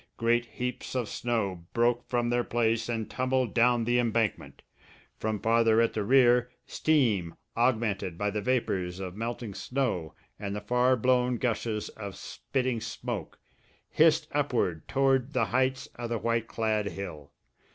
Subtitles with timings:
[0.17, 4.63] Great heaps of snow broke from their place and tumbled down the embankment.
[5.19, 10.59] From farther at the rear, steam, augmented by the vapours of melting snow and the
[10.61, 13.37] far blown gushes of spitting smoke,
[13.91, 17.31] hissed upward toward the heights of the white clad hill.